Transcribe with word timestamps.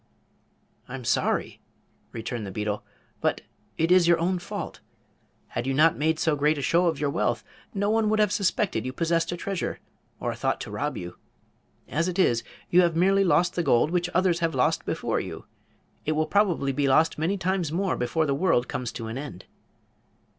"I'm 0.89 1.05
sorry," 1.05 1.61
returned 2.11 2.47
the 2.47 2.51
beetle; 2.51 2.83
"but 3.19 3.41
it 3.77 3.91
is 3.91 4.07
your 4.07 4.17
own 4.19 4.39
fault. 4.39 4.79
Had 5.49 5.67
you 5.67 5.75
not 5.75 5.95
made 5.95 6.17
so 6.17 6.35
great 6.35 6.57
a 6.57 6.61
show 6.63 6.87
of 6.87 6.99
your 6.99 7.11
wealth 7.11 7.43
no 7.75 7.91
one 7.91 8.09
would 8.09 8.17
have 8.17 8.31
suspected 8.31 8.83
you 8.83 8.93
possessed 8.93 9.31
a 9.31 9.37
treasure, 9.37 9.77
or 10.19 10.33
thought 10.33 10.59
to 10.61 10.71
rob 10.71 10.97
you. 10.97 11.19
As 11.87 12.07
it 12.07 12.17
is, 12.17 12.43
you 12.71 12.81
have 12.81 12.95
merely 12.95 13.23
lost 13.23 13.53
the 13.53 13.61
gold 13.61 13.91
which 13.91 14.09
others 14.11 14.39
have 14.39 14.55
lost 14.55 14.85
before 14.85 15.19
you. 15.19 15.45
It 16.03 16.13
will 16.13 16.25
probably 16.25 16.71
be 16.71 16.87
lost 16.87 17.19
many 17.19 17.37
times 17.37 17.71
more 17.71 17.95
before 17.95 18.25
the 18.25 18.33
world 18.33 18.67
comes 18.67 18.91
to 18.93 19.05
an 19.05 19.19
end." 19.19 19.45